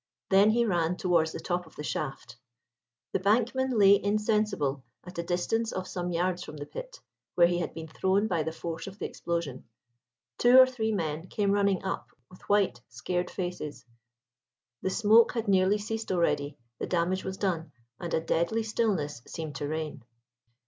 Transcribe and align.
Then 0.31 0.49
he 0.49 0.65
ran 0.65 0.97
towards 0.97 1.31
the 1.31 1.39
top 1.39 1.67
of 1.67 1.75
the 1.75 1.83
shaft. 1.83 2.35
The 3.13 3.19
bankman 3.19 3.77
lay 3.77 4.01
insensible 4.03 4.83
at 5.03 5.19
a 5.19 5.23
distance 5.23 5.71
of 5.71 5.87
some 5.87 6.09
yards 6.11 6.43
from 6.43 6.57
the 6.57 6.65
pit, 6.65 6.99
where 7.35 7.45
he 7.45 7.59
had 7.59 7.75
been 7.75 7.87
thrown 7.87 8.25
by 8.25 8.41
the 8.41 8.51
force 8.51 8.87
of 8.87 8.97
the 8.97 9.05
explosion. 9.05 9.65
Two 10.39 10.57
or 10.57 10.65
three 10.65 10.91
men 10.91 11.27
came 11.27 11.51
running 11.51 11.83
up 11.83 12.09
with 12.31 12.41
white 12.49 12.81
scared 12.89 13.29
faces. 13.29 13.85
The 14.81 14.89
smoke 14.89 15.33
had 15.33 15.47
nearly 15.47 15.77
ceased 15.77 16.11
already; 16.11 16.57
the 16.79 16.87
damage 16.87 17.23
was 17.23 17.37
done, 17.37 17.71
and 17.99 18.11
a 18.15 18.21
deadly 18.21 18.63
stillness 18.63 19.21
seemed 19.27 19.53
to 19.57 19.67
reign. 19.67 20.03